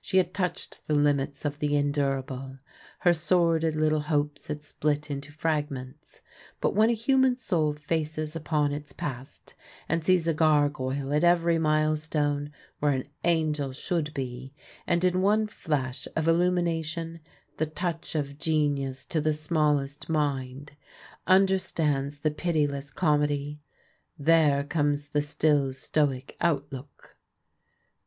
[0.00, 2.56] She had touched the limits of the endurable;
[3.00, 6.22] her sor did little hopes had split into fragments.
[6.58, 9.52] But when a human soul faces upon its past,
[9.86, 12.50] and sees a gargoyle at every milestone
[12.80, 14.54] where an angel should be,
[14.86, 17.20] and in one flash of illumination—
[17.58, 20.72] the touch of genius to the small est mind—
[21.26, 23.60] understands the pitiless comedy,
[24.18, 27.18] there comes the still stoic outlook.